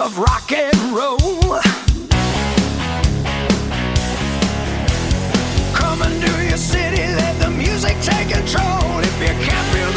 [0.00, 1.60] Of rock and roll.
[5.74, 9.00] Coming to your city, let the music take control.
[9.00, 9.95] If you can't feel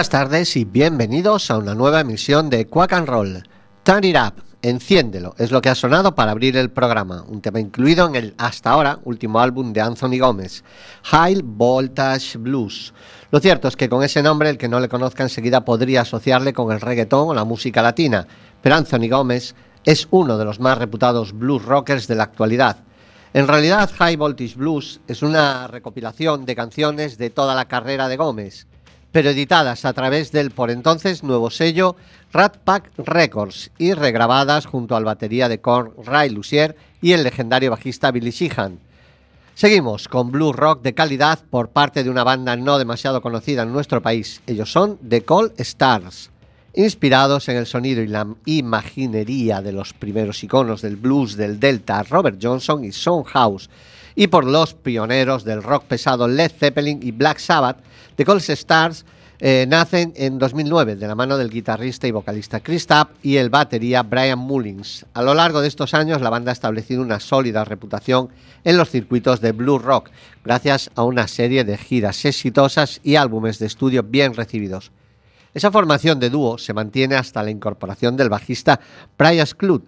[0.00, 3.42] Buenas tardes y bienvenidos a una nueva emisión de Quack and Roll.
[3.82, 7.60] Turn it up, enciéndelo, es lo que ha sonado para abrir el programa, un tema
[7.60, 10.64] incluido en el hasta ahora último álbum de Anthony Gómez,
[11.02, 12.94] High Voltage Blues.
[13.30, 16.54] Lo cierto es que con ese nombre el que no le conozca enseguida podría asociarle
[16.54, 18.26] con el reggaetón o la música latina,
[18.62, 19.54] pero Anthony Gómez
[19.84, 22.78] es uno de los más reputados blues rockers de la actualidad.
[23.34, 28.16] En realidad, High Voltage Blues es una recopilación de canciones de toda la carrera de
[28.16, 28.66] Gómez,
[29.12, 31.96] pero editadas a través del por entonces nuevo sello
[32.32, 37.70] Rat Pack Records y regrabadas junto al batería de Korn Ray Lucier y el legendario
[37.70, 38.78] bajista Billy Sheehan.
[39.54, 43.72] Seguimos con blues rock de calidad por parte de una banda no demasiado conocida en
[43.72, 44.40] nuestro país.
[44.46, 46.30] Ellos son The Call Stars.
[46.72, 52.04] Inspirados en el sonido y la imaginería de los primeros iconos del blues del Delta,
[52.04, 53.68] Robert Johnson y Son House,
[54.14, 57.82] y por los pioneros del rock pesado Led Zeppelin y Black Sabbath,
[58.16, 59.04] The Cold Stars
[59.42, 63.48] Eh, nacen en 2009 de la mano del guitarrista y vocalista Chris Tapp y el
[63.48, 65.06] batería Brian Mullins.
[65.14, 68.28] A lo largo de estos años la banda ha establecido una sólida reputación
[68.64, 70.10] en los circuitos de blue rock
[70.44, 74.92] gracias a una serie de giras exitosas y álbumes de estudio bien recibidos.
[75.54, 78.78] Esa formación de dúo se mantiene hasta la incorporación del bajista
[79.16, 79.84] Brian Clud.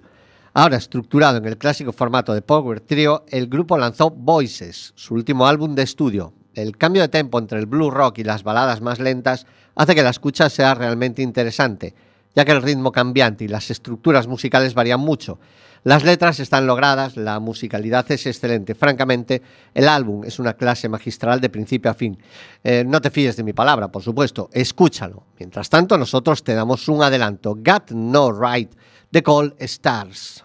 [0.54, 5.46] Ahora estructurado en el clásico formato de Power Trio, el grupo lanzó Voices, su último
[5.46, 9.00] álbum de estudio, el cambio de tempo entre el blue rock y las baladas más
[9.00, 11.94] lentas hace que la escucha sea realmente interesante,
[12.34, 15.38] ya que el ritmo cambiante y las estructuras musicales varían mucho.
[15.84, 18.76] Las letras están logradas, la musicalidad es excelente.
[18.76, 19.42] Francamente,
[19.74, 22.16] el álbum es una clase magistral de principio a fin.
[22.62, 25.24] Eh, no te fíes de mi palabra, por supuesto, escúchalo.
[25.40, 27.56] Mientras tanto, nosotros te damos un adelanto.
[27.56, 28.72] Got No Right,
[29.10, 30.44] de Call Stars.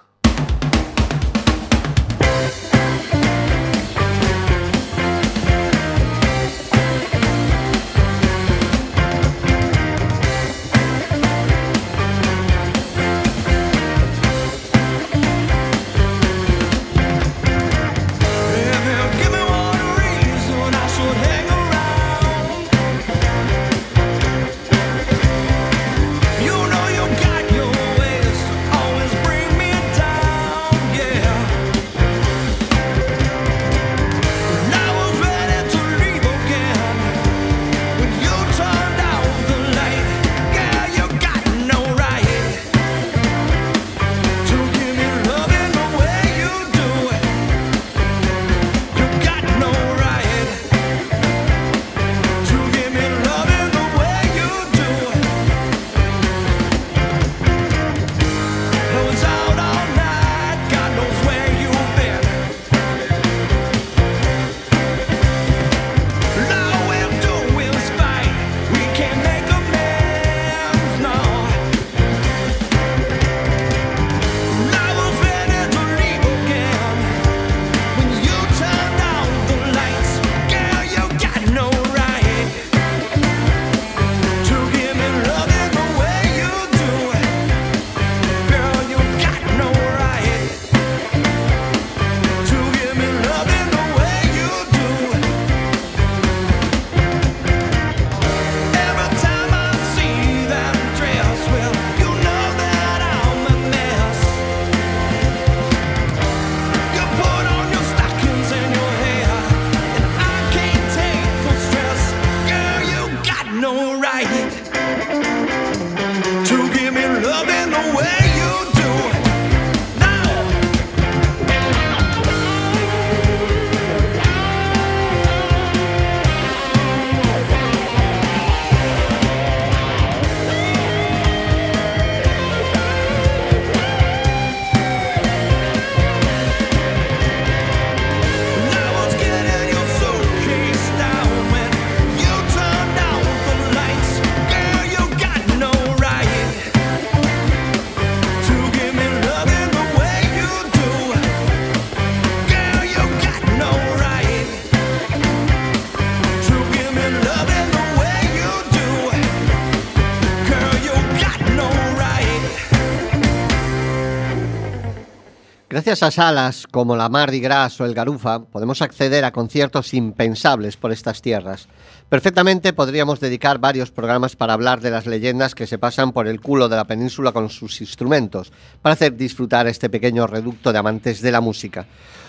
[165.77, 170.75] Gracias a salas como la Mardi Gras o el Garufa, podemos acceder a conciertos impensables
[170.75, 171.67] por estas tierras.
[172.09, 176.41] Perfectamente podríamos dedicar varios programas para hablar de las leyendas que se pasan por el
[176.41, 181.21] culo de la península con sus instrumentos, para hacer disfrutar este pequeño reducto de amantes
[181.21, 181.85] de la música.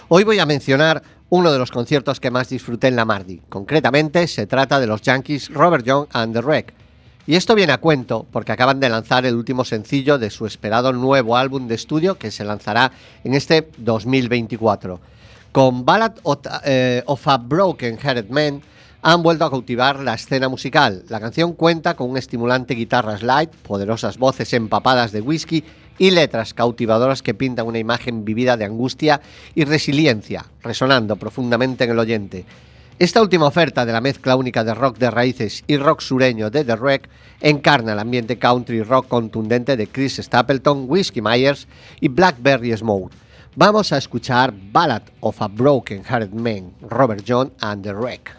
[0.09, 3.41] Hoy voy a mencionar uno de los conciertos que más disfruté en la Mardi.
[3.49, 6.75] Concretamente, se trata de los Yankees Robert Young and the Wreck.
[7.29, 10.95] Y esto viene a cuento porque acaban de lanzar el último sencillo de su esperado
[10.95, 12.91] nuevo álbum de estudio que se lanzará
[13.23, 14.99] en este 2024.
[15.53, 18.63] Con Ballad of, eh, of a Broken Hearted Man
[19.03, 21.05] han vuelto a cautivar la escena musical.
[21.11, 25.63] La canción cuenta con un estimulante guitarra slide, poderosas voces empapadas de whisky
[25.99, 29.21] y letras cautivadoras que pintan una imagen vivida de angustia
[29.55, 32.47] y resiliencia, resonando profundamente en el oyente.
[32.99, 36.65] Esta última oferta de la mezcla única de rock de raíces y rock sureño de
[36.65, 37.09] The Wreck
[37.41, 41.69] encarna el ambiente country rock contundente de Chris Stapleton, Whiskey Myers
[42.01, 43.15] y Blackberry Smoke.
[43.55, 48.33] Vamos a escuchar Ballad of a Broken Hearted Man, Robert John and The Wreck.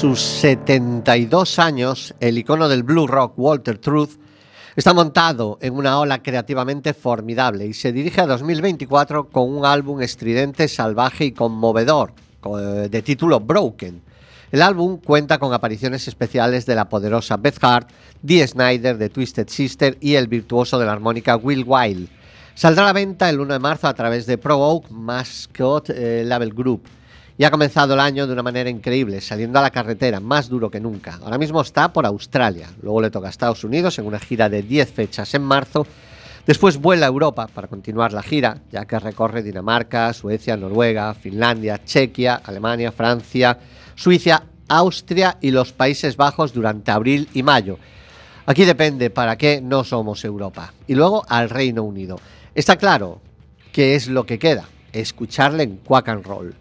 [0.00, 4.12] Sus 72 años, el icono del blue rock, Walter Truth,
[4.74, 10.00] está montado en una ola creativamente formidable y se dirige a 2024 con un álbum
[10.00, 14.00] estridente, salvaje y conmovedor, co- de título Broken.
[14.50, 17.90] El álbum cuenta con apariciones especiales de la poderosa Beth Hart,
[18.22, 22.08] Dee Snyder de Twisted Sister y el virtuoso de la armónica Will Wild.
[22.54, 26.22] Saldrá a la venta el 1 de marzo a través de Pro Oak Mascot eh,
[26.26, 26.82] Label Group.
[27.40, 30.70] Y ha comenzado el año de una manera increíble, saliendo a la carretera, más duro
[30.70, 31.18] que nunca.
[31.22, 34.62] Ahora mismo está por Australia, luego le toca a Estados Unidos en una gira de
[34.62, 35.86] 10 fechas en marzo.
[36.46, 41.82] Después vuela a Europa para continuar la gira, ya que recorre Dinamarca, Suecia, Noruega, Finlandia,
[41.82, 43.58] Chequia, Alemania, Francia,
[43.94, 47.78] Suiza, Austria y los Países Bajos durante abril y mayo.
[48.44, 50.74] Aquí depende para qué no somos Europa.
[50.86, 52.20] Y luego al Reino Unido.
[52.54, 53.22] Está claro
[53.72, 54.68] qué es lo que queda.
[54.92, 56.54] Escucharle en Quack and Roll.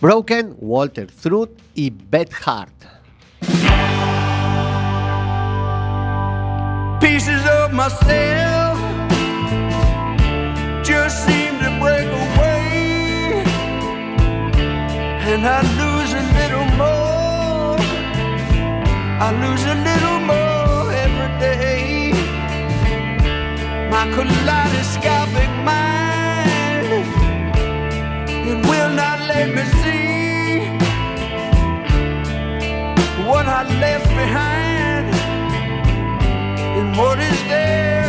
[0.00, 2.70] Broken, Walter Truth y Beth Hart.
[7.00, 8.78] Pieces of myself
[10.84, 13.42] just seem to break away,
[15.26, 17.76] and I lose a little more.
[19.20, 22.12] I lose a little more every day.
[23.90, 25.97] My kaleidoscopic mind
[29.38, 30.58] let me see
[33.28, 35.06] what I left behind
[36.78, 38.07] and what is there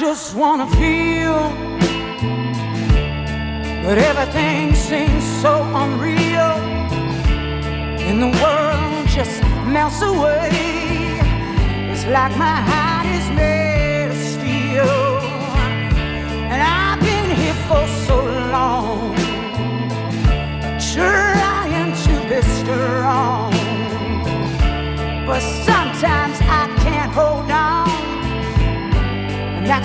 [0.00, 1.50] just wanna feel,
[3.84, 6.56] but everything seems so unreal,
[8.08, 10.48] and the world just melts away.
[11.92, 12.89] It's like my heart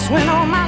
[0.09, 0.64] when all my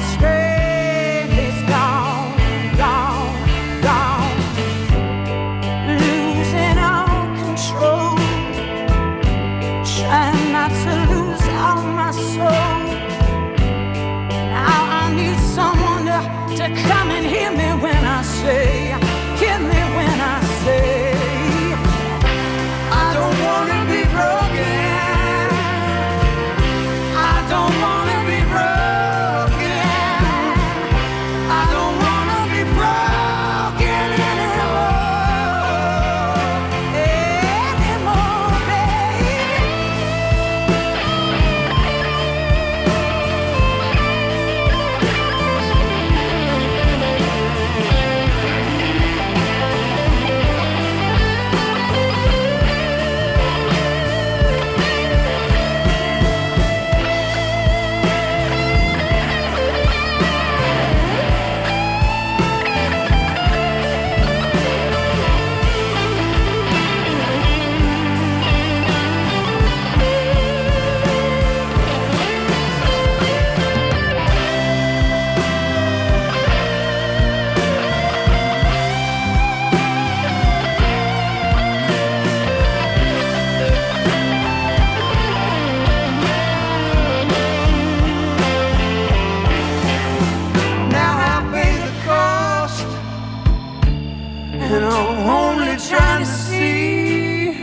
[95.77, 97.53] I'm trying to see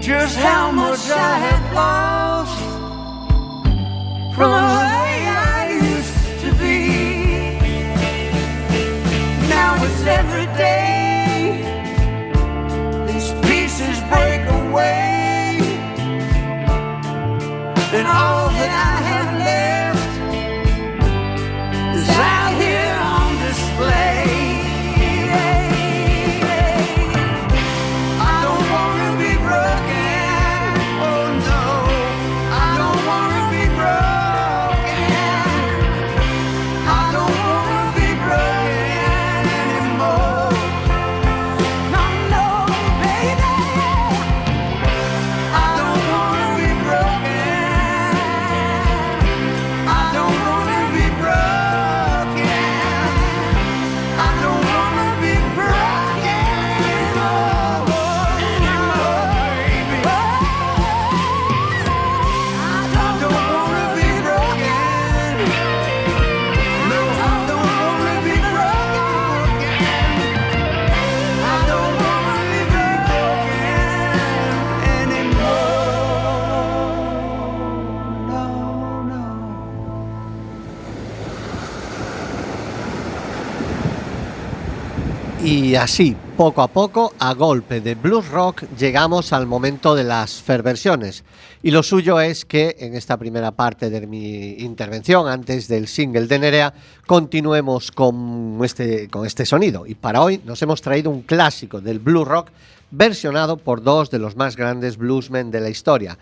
[0.00, 2.60] just how much I have lost
[4.36, 4.58] from the
[5.02, 6.78] way I used to be.
[9.48, 11.58] Now it's every day
[13.08, 15.58] these pieces break away,
[17.92, 19.73] and all that I have left
[85.74, 90.40] Y así, poco a poco, a golpe de blues rock, llegamos al momento de las
[90.46, 91.24] versiones.
[91.64, 96.28] Y lo suyo es que en esta primera parte de mi intervención, antes del single
[96.28, 96.74] de Nerea,
[97.08, 99.84] continuemos con este, con este sonido.
[99.84, 102.50] Y para hoy nos hemos traído un clásico del blues rock
[102.92, 106.16] versionado por dos de los más grandes bluesmen de la historia.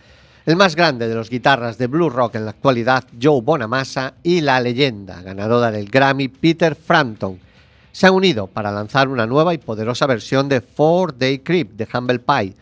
[0.46, 4.40] El más grande de los guitarras de blues rock en la actualidad, Joe Bonamassa, y
[4.40, 7.51] la leyenda ganadora del Grammy, Peter Frampton
[7.92, 11.87] se han unido para lanzar una nueva y poderosa versión de Four Day Creep de
[11.92, 12.55] Humble Pie.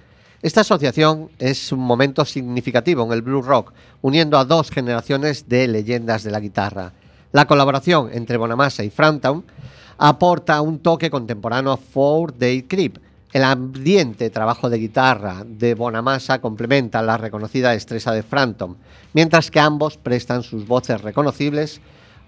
[0.43, 5.69] Esta asociación es un momento significativo en el blues rock, uniendo a dos generaciones de
[5.69, 6.93] leyendas de la guitarra.
[7.33, 9.45] La colaboración entre Bonamassa y Frampton
[9.99, 12.99] aporta un toque contemporáneo a Four Day Creep.
[13.33, 18.77] El ambiente trabajo de guitarra de Bonamassa complementa la reconocida destreza de Frampton,
[19.13, 21.81] mientras que ambos prestan sus voces reconocibles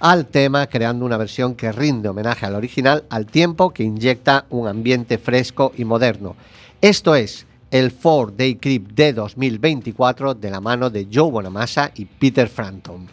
[0.03, 4.67] al tema, creando una versión que rinde homenaje al original al tiempo que inyecta un
[4.67, 6.35] ambiente fresco y moderno.
[6.81, 12.05] Esto es el 4 Day Creep de 2024 de la mano de Joe Bonamassa y
[12.05, 13.07] Peter Frampton.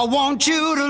[0.00, 0.89] I want you to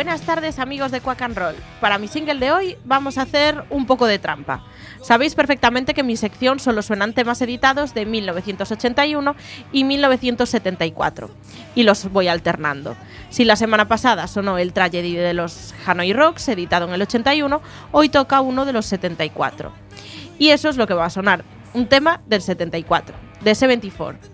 [0.00, 1.54] Buenas tardes amigos de Quack and Roll.
[1.78, 4.64] Para mi single de hoy vamos a hacer un poco de trampa.
[5.02, 9.36] Sabéis perfectamente que en mi sección solo suenan temas editados de 1981
[9.72, 11.30] y 1974
[11.74, 12.96] y los voy alternando.
[13.28, 17.60] Si la semana pasada sonó el Tragedy de los Hanoi Rocks editado en el 81,
[17.92, 19.70] hoy toca uno de los 74.
[20.38, 24.29] Y eso es lo que va a sonar, un tema del 74, de 74.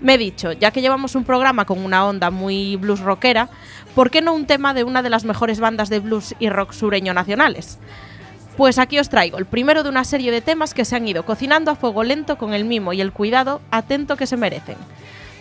[0.00, 3.50] Me he dicho, ya que llevamos un programa con una onda muy blues rockera,
[3.94, 6.72] ¿por qué no un tema de una de las mejores bandas de blues y rock
[6.72, 7.78] sureño nacionales?
[8.56, 11.24] Pues aquí os traigo el primero de una serie de temas que se han ido
[11.24, 14.76] cocinando a fuego lento con el mimo y el cuidado atento que se merecen.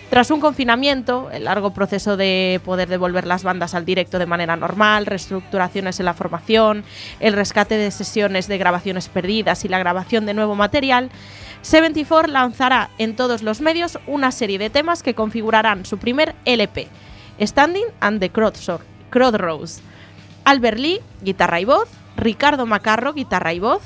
[0.09, 4.55] Tras un confinamiento, el largo proceso de poder devolver las bandas al directo de manera
[4.55, 6.83] normal, reestructuraciones en la formación,
[7.19, 11.11] el rescate de sesiones de grabaciones perdidas y la grabación de nuevo material,
[11.61, 16.87] 74 lanzará en todos los medios una serie de temas que configurarán su primer LP,
[17.39, 19.81] Standing and the Crossroads.
[20.45, 23.81] Albert Lee, guitarra y voz, Ricardo Macarro, guitarra y voz,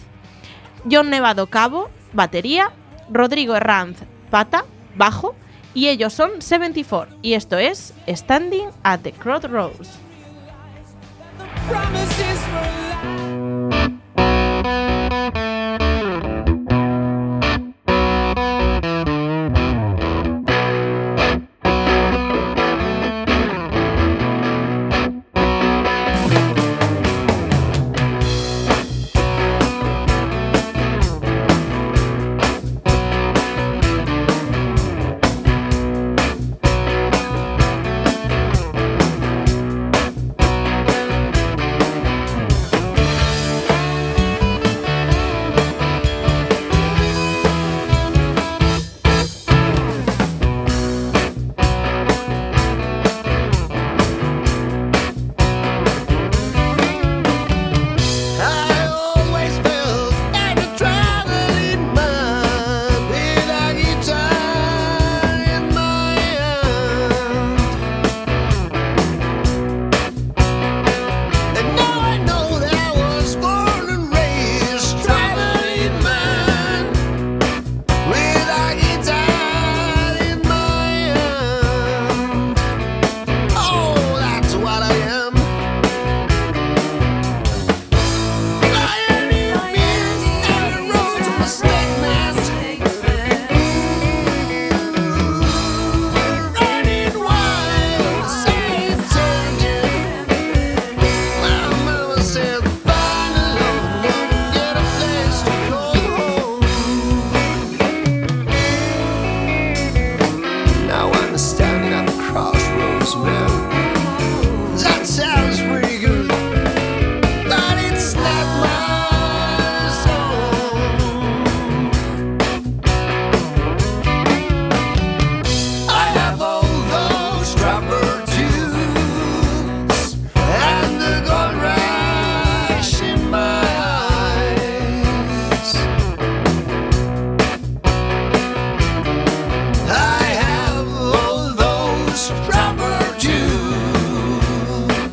[0.90, 2.72] John Nevado Cabo, batería,
[3.10, 3.98] Rodrigo Herranz,
[4.30, 5.36] pata, bajo,
[5.74, 10.00] y ellos son 74, y esto es Standing at the Crossroads.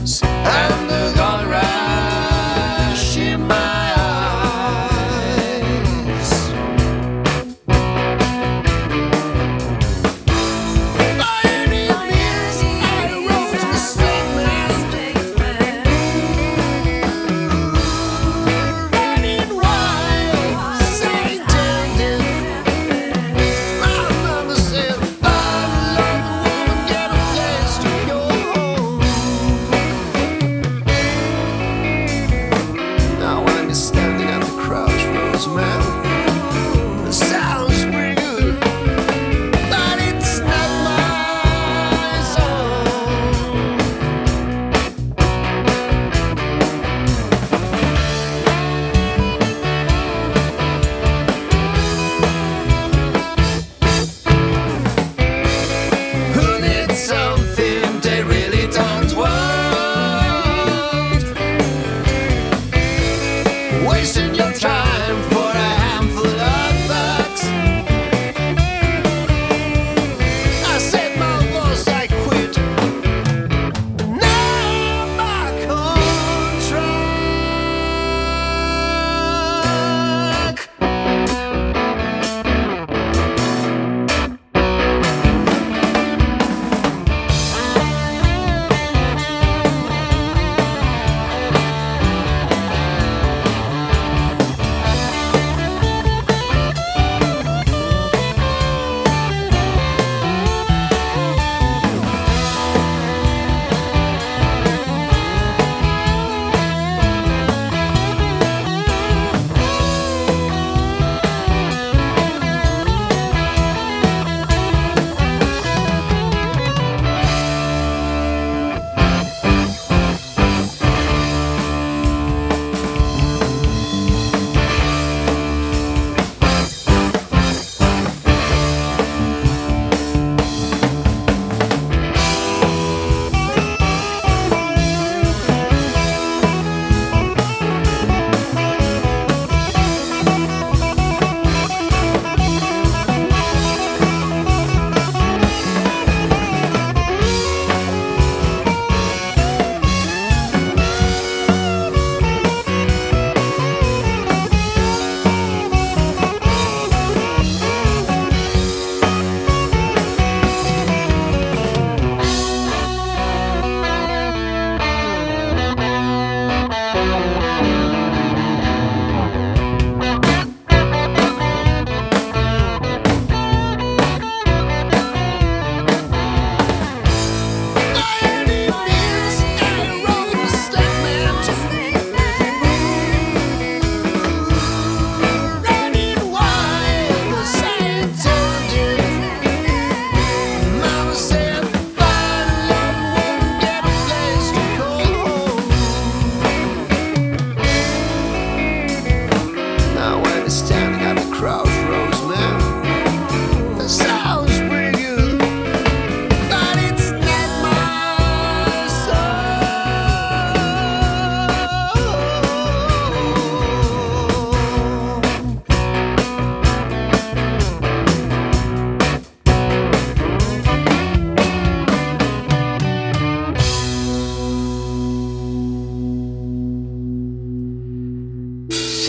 [0.00, 0.89] hands and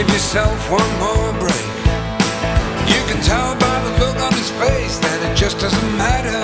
[0.00, 1.70] give yourself one more break.
[2.88, 6.40] You can tell by the look on his face that it just doesn't matter.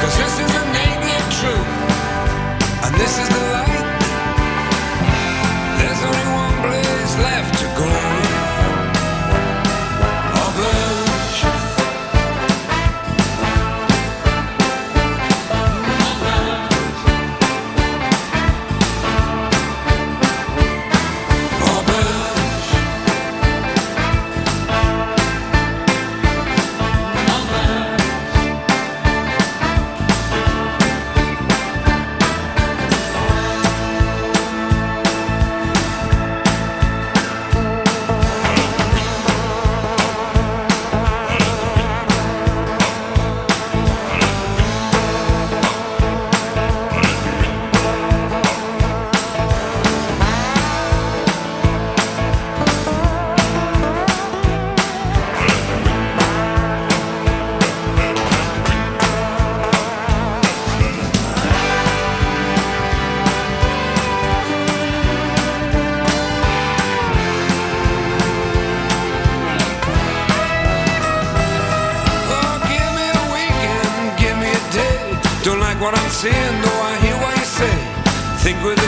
[0.00, 1.72] Cause this is the naked truth,
[2.84, 3.71] and this is the light.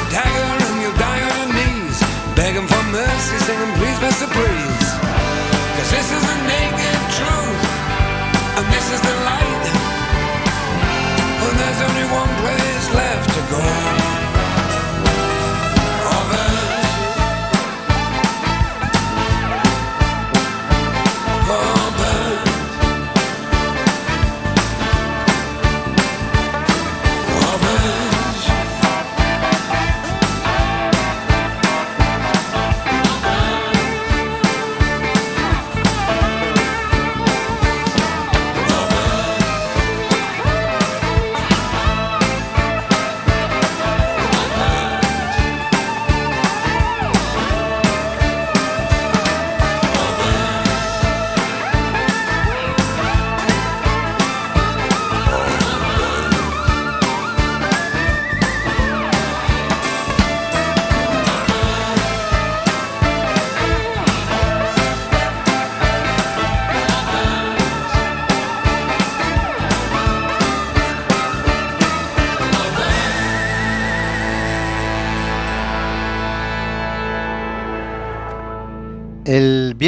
[0.04, 1.98] A dagger and you'll die on your knees.
[2.36, 4.28] Begging for mercy, singing, please, Mr.
[4.28, 4.88] Please.
[5.76, 7.64] Cause this is the naked truth,
[8.58, 9.64] and this is the light.
[11.40, 14.03] And there's only one place left to go.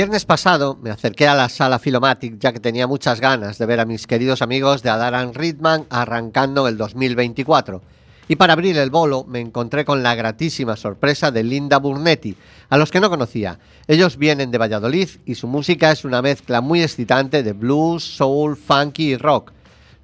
[0.07, 3.81] viernes pasado me acerqué a la sala Filomatic ya que tenía muchas ganas de ver
[3.81, 7.83] a mis queridos amigos de Adaran Ritman arrancando el 2024.
[8.29, 12.37] Y para abrir el bolo me encontré con la gratísima sorpresa de Linda Burnetti,
[12.69, 13.59] a los que no conocía.
[13.89, 18.57] Ellos vienen de Valladolid y su música es una mezcla muy excitante de blues, soul,
[18.57, 19.51] funky y rock.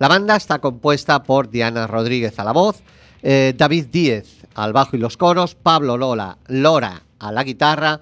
[0.01, 2.83] La banda está compuesta por Diana Rodríguez a la voz,
[3.23, 8.01] eh, David Díez al bajo y los coros, Pablo Lola, Lora a la guitarra,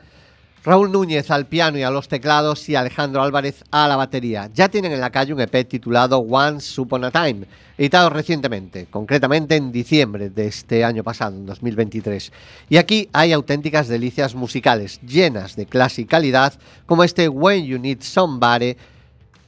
[0.62, 4.50] Raúl Núñez al piano y a los teclados y Alejandro Álvarez a la batería.
[4.52, 7.46] Ya tienen en la calle un EP titulado Once Upon a Time,
[7.78, 12.30] editado recientemente, concretamente en diciembre de este año pasado, en 2023.
[12.68, 16.52] Y aquí hay auténticas delicias musicales, llenas de clasicalidad,
[16.84, 18.76] como este When You Need Somebody,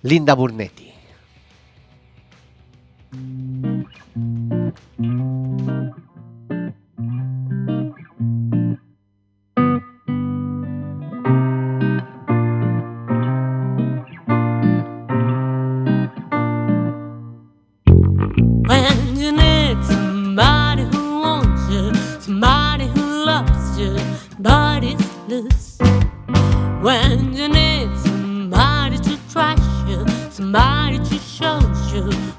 [0.00, 0.91] Linda Burnetti.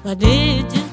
[0.04, 0.83] Why did you?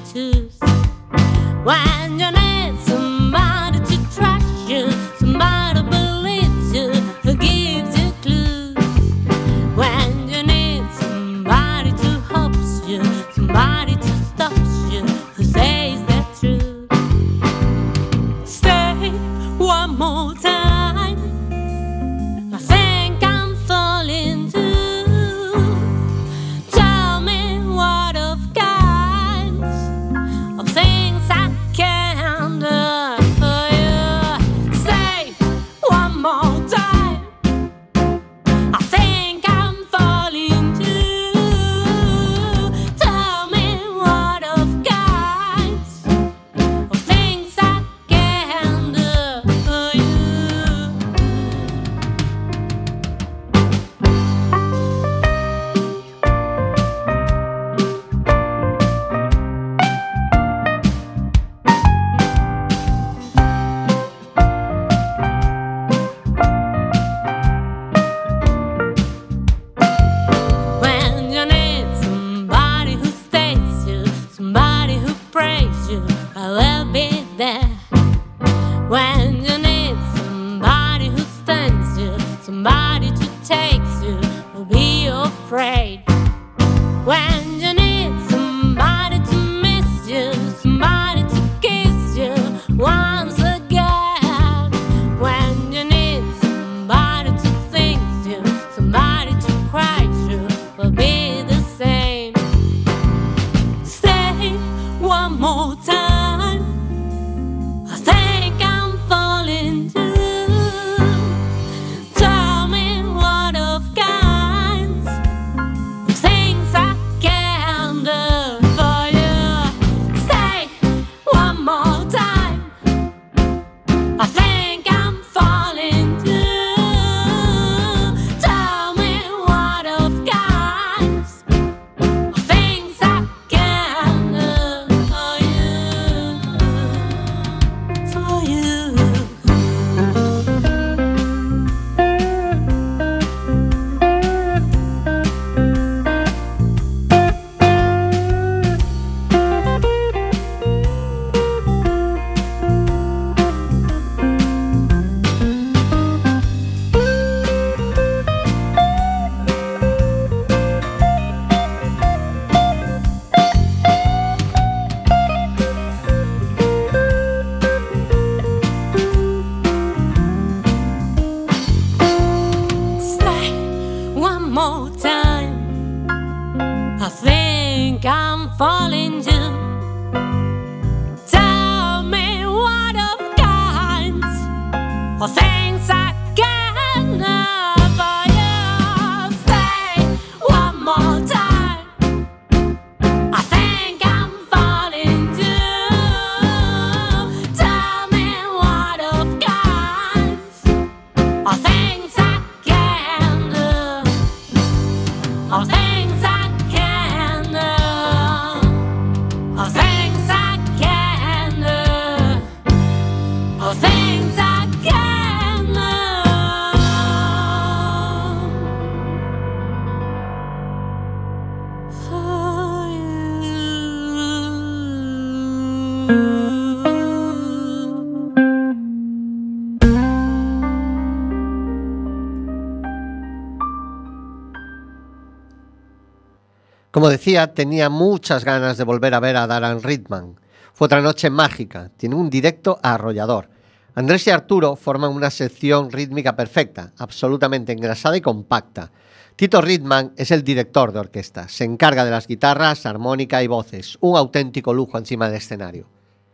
[237.02, 240.40] Como decía, tenía muchas ganas de volver a ver a Darren Ridman.
[240.72, 243.50] Fue otra noche mágica, tiene un directo arrollador.
[243.96, 248.92] Andrés y Arturo forman una sección rítmica perfecta, absolutamente engrasada y compacta.
[249.36, 253.98] Tito Ridman es el director de orquesta, se encarga de las guitarras, armónica y voces,
[254.02, 255.88] un auténtico lujo encima del escenario.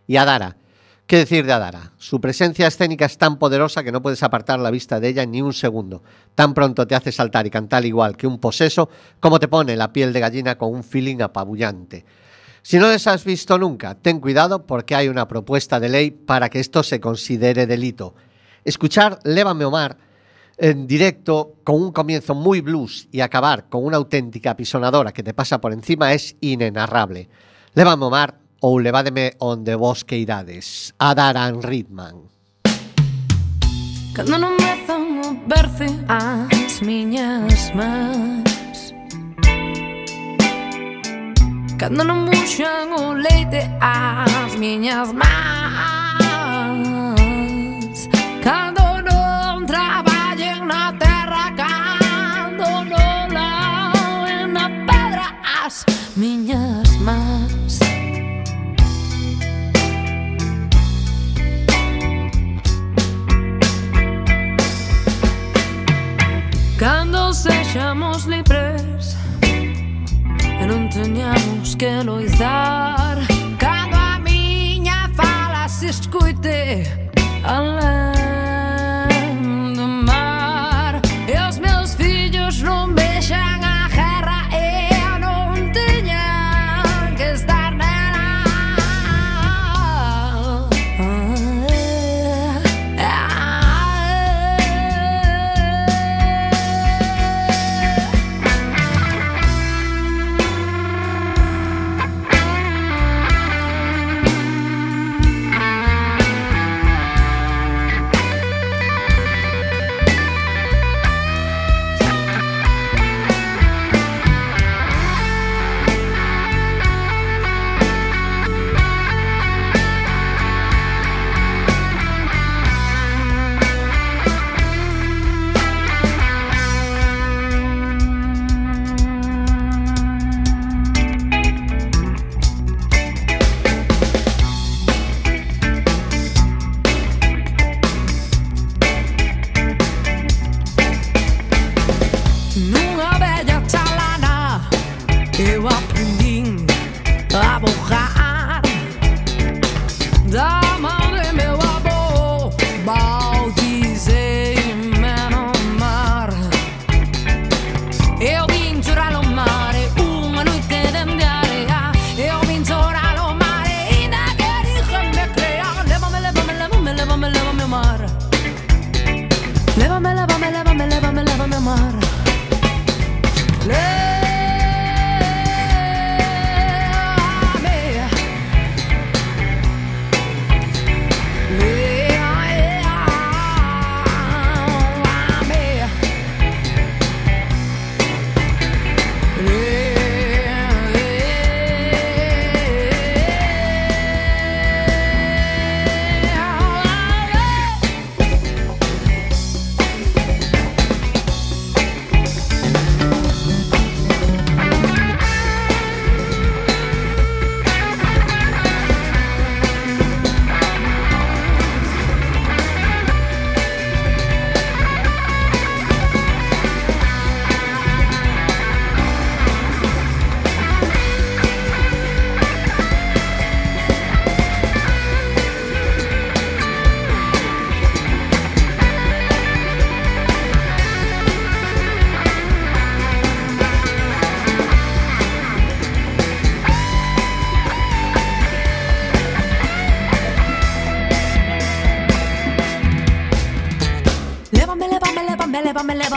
[0.05, 0.57] Y Adara,
[1.07, 1.93] ¿qué decir de Adara?
[1.97, 5.41] Su presencia escénica es tan poderosa que no puedes apartar la vista de ella ni
[5.41, 6.03] un segundo.
[6.35, 8.89] Tan pronto te hace saltar y cantar igual que un poseso,
[9.19, 12.05] como te pone la piel de gallina con un feeling apabullante.
[12.61, 16.49] Si no les has visto nunca, ten cuidado porque hay una propuesta de ley para
[16.49, 18.13] que esto se considere delito.
[18.65, 19.97] Escuchar Lévame Omar
[20.57, 25.33] en directo con un comienzo muy blues y acabar con una auténtica pisonadora que te
[25.33, 27.29] pasa por encima es inenarrable.
[27.73, 30.93] Lévame Omar ou levádeme onde vos queirades.
[30.97, 32.37] A Daran Ritman.
[34.17, 38.79] Cando non mezan o berce as miñas mans
[41.77, 45.29] Cando non muxan o leite as miñas mans
[48.41, 55.96] Cando non traballen na terra Cando non laven na pedra as miñas
[67.37, 69.15] sexamos libres.
[70.59, 73.21] E non teñamos que loizar
[73.61, 76.81] Cando a miña fala se escuite
[77.45, 78.36] Alén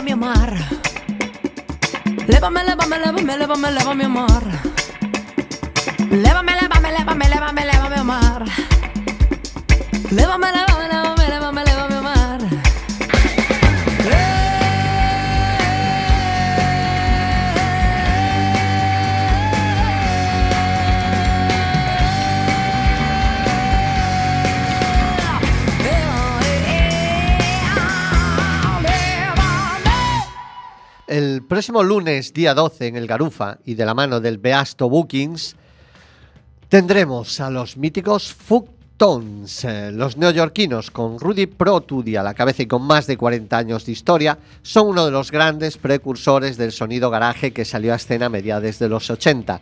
[0.03, 0.51] lévame, lévame, Omar.
[2.27, 4.43] Lévame, lévame, lévame, lévame, lévame, Omar.
[6.11, 8.45] Lévame, lévame, lévame, lévame, lévame, Omar.
[10.11, 10.70] Lévame, lévame, lévame,
[31.21, 35.55] El próximo lunes, día 12, en el Garufa y de la mano del Beasto Bookings,
[36.71, 42.67] tendremos a los míticos Fucktons, eh, los neoyorquinos con Rudy Protudi a la cabeza y
[42.67, 47.11] con más de 40 años de historia, son uno de los grandes precursores del sonido
[47.11, 49.61] garaje que salió a escena a mediados de los 80.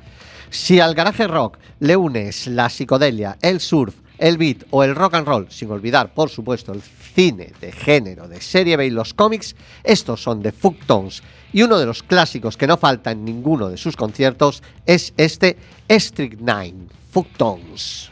[0.50, 5.14] Si al garaje rock le unes la psicodelia, el surf, el beat o el rock
[5.14, 9.12] and roll, sin olvidar, por supuesto, el cine de género, de serie B y los
[9.12, 11.22] cómics, estos son de Fucktons.
[11.52, 15.56] Y uno de los clásicos que no falta en ninguno de sus conciertos es este
[15.88, 18.10] Strychnine, Fucktons.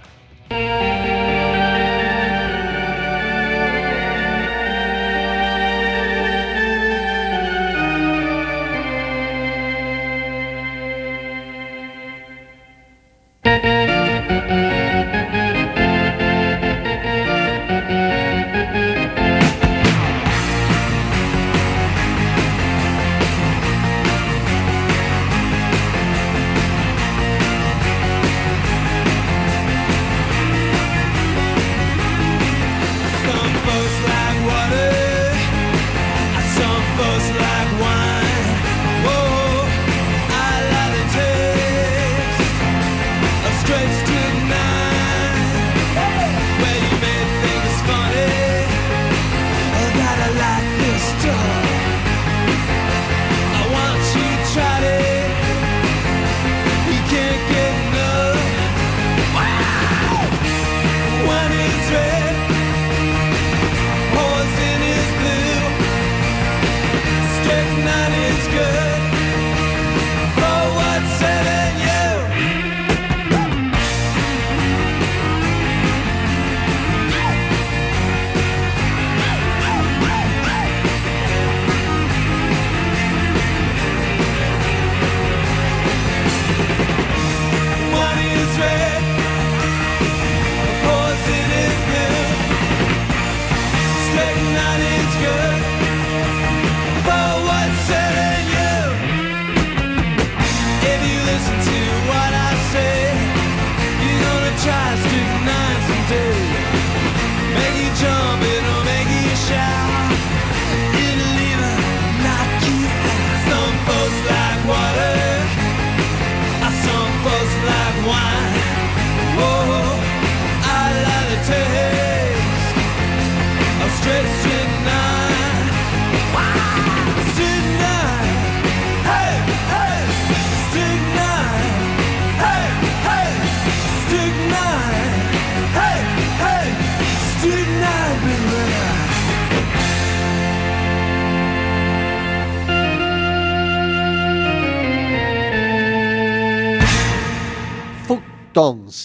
[0.49, 1.56] Some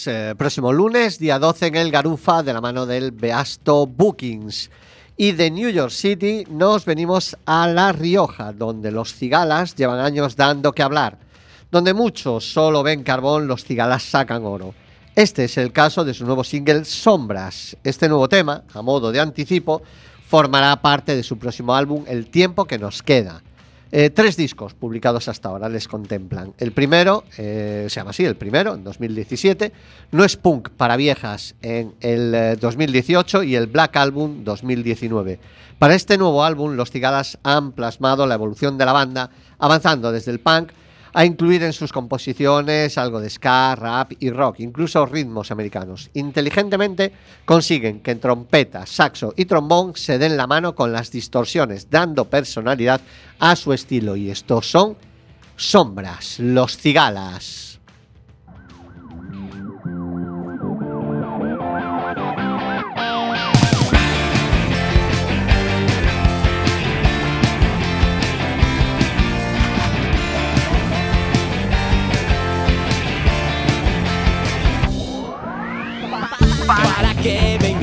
[0.06, 4.70] Eh, próximo lunes, día 12 en el Garufa, de la mano del Beasto Bookings.
[5.18, 10.36] Y de New York City nos venimos a La Rioja, donde los cigalas llevan años
[10.36, 11.18] dando que hablar.
[11.70, 14.72] Donde muchos solo ven carbón, los cigalas sacan oro.
[15.14, 17.76] Este es el caso de su nuevo single Sombras.
[17.84, 19.82] Este nuevo tema, a modo de anticipo,
[20.28, 23.42] formará parte de su próximo álbum El tiempo que nos queda.
[23.94, 26.54] Eh, tres discos publicados hasta ahora les contemplan.
[26.56, 29.70] El primero, eh, se llama así, el primero, en 2017,
[30.12, 35.38] No es Punk para Viejas en el eh, 2018 y el Black Album 2019.
[35.78, 39.28] Para este nuevo álbum, los cigalas han plasmado la evolución de la banda,
[39.58, 40.72] avanzando desde el punk
[41.14, 46.10] a incluir en sus composiciones algo de ska, rap y rock, incluso ritmos americanos.
[46.14, 47.12] Inteligentemente
[47.44, 52.24] consiguen que en trompeta, saxo y trombón se den la mano con las distorsiones, dando
[52.24, 53.00] personalidad
[53.38, 54.16] a su estilo.
[54.16, 54.96] Y estos son
[55.56, 57.71] Sombras, los cigalas.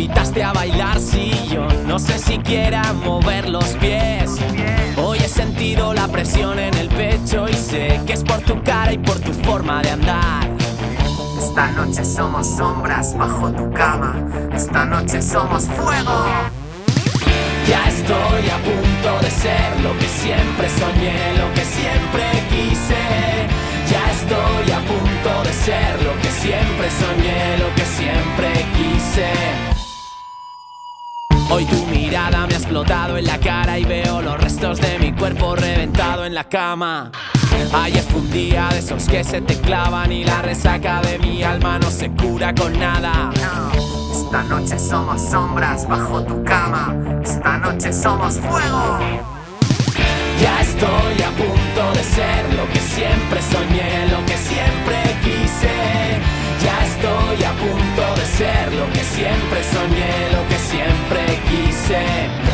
[0.10, 4.38] Invitaste a bailar si yo no sé siquiera mover los pies?
[4.98, 8.92] Hoy he sentido la presión en el pecho y sé que es por tu cara
[8.92, 10.50] y por tu forma de andar.
[11.38, 14.16] Esta noche somos sombras bajo tu cama,
[14.52, 16.26] esta noche somos fuego.
[17.68, 23.48] Ya estoy a punto de ser lo que siempre soñé, lo que siempre quise.
[23.92, 29.69] Ya estoy a punto de ser lo que siempre soñé, lo que siempre quise.
[31.52, 35.12] Hoy tu mirada me ha explotado en la cara y veo los restos de mi
[35.14, 37.12] cuerpo reventado en la cama.
[37.74, 41.42] Ayer fue un día de esos que se te clavan y la resaca de mi
[41.42, 43.32] alma no se cura con nada.
[44.12, 46.96] Esta noche somos sombras bajo tu cama.
[47.24, 49.00] Esta noche somos fuego.
[50.40, 56.20] Ya estoy a punto de ser lo que siempre soñé, lo que siempre quise.
[56.64, 61.09] Ya estoy a punto de ser lo que siempre soñé, lo que siempre
[61.90, 62.49] quise.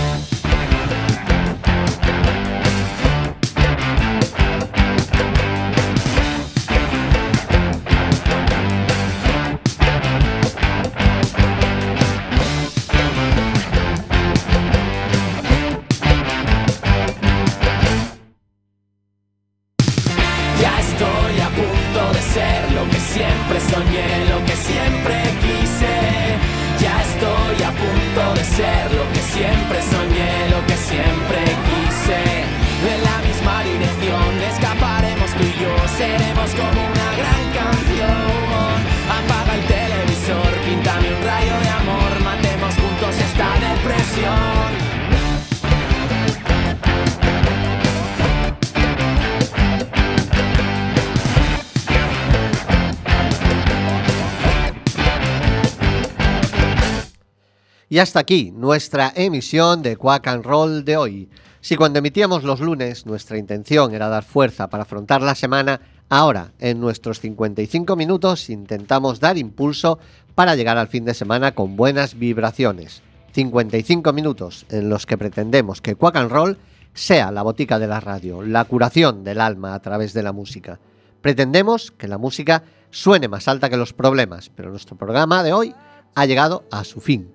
[57.96, 61.30] Y hasta aquí nuestra emisión de Quack and Roll de hoy.
[61.62, 65.80] Si cuando emitíamos los lunes nuestra intención era dar fuerza para afrontar la semana,
[66.10, 69.98] ahora en nuestros 55 minutos intentamos dar impulso
[70.36, 73.02] para llegar al fin de semana con buenas vibraciones.
[73.32, 76.58] 55 minutos en los que pretendemos que Quack and Roll
[76.94, 80.80] sea la botica de la radio, la curación del alma a través de la música.
[81.22, 85.74] Pretendemos que la música suene más alta que los problemas, pero nuestro programa de hoy
[86.14, 87.35] ha llegado a su fin.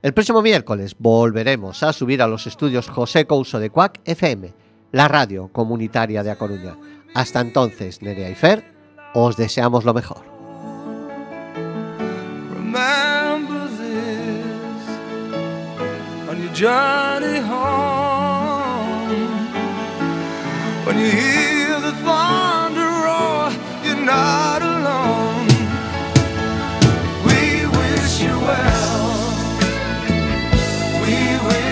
[0.00, 4.54] El próximo miércoles volveremos a subir a los estudios José Couso de Cuac FM,
[4.92, 6.76] la radio comunitaria de A Coruña.
[7.16, 8.64] Hasta entonces, Nerea y Fer,
[9.12, 10.22] os deseamos lo mejor.
[20.86, 22.88] When you hear the thunder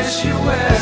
[0.07, 0.76] wish you well.